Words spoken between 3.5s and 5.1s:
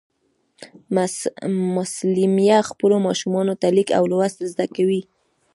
ته لیک او لوست زده کوي